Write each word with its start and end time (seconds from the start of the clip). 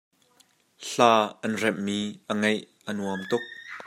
Hla 0.87 1.11
an 1.43 1.53
remhmi 1.63 1.99
a 2.31 2.33
ngeih 2.39 2.63
a 2.89 2.91
nuam 2.93 3.21
tuk. 3.29 3.45